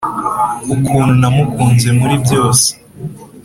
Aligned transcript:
ukuntu 0.73 1.13
namukunze 1.21 1.89
muri 1.99 2.15
byose. 2.23 2.67